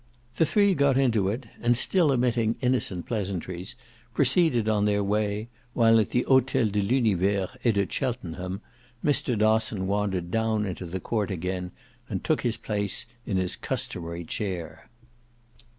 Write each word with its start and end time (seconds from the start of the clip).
The 0.37 0.47
three 0.47 0.73
got 0.73 0.97
into 0.97 1.29
it 1.29 1.45
and, 1.61 1.77
still 1.77 2.11
emitting 2.11 2.55
innocent 2.59 3.05
pleasantries, 3.05 3.75
proceeded 4.15 4.67
on 4.67 4.85
their 4.85 5.03
way, 5.03 5.47
while 5.75 5.99
at 5.99 6.09
the 6.09 6.23
Hotel 6.23 6.65
de 6.65 6.81
l'Univers 6.81 7.49
et 7.63 7.75
de 7.75 7.85
Cheltenham 7.87 8.61
Mr. 9.05 9.37
Dosson 9.37 9.85
wandered 9.85 10.31
down 10.31 10.65
into 10.65 10.87
the 10.87 10.99
court 10.99 11.29
again 11.29 11.69
and 12.09 12.23
took 12.23 12.41
his 12.41 12.57
place 12.57 13.05
in 13.27 13.37
his 13.37 13.55
customary 13.55 14.23
chair. 14.23 14.89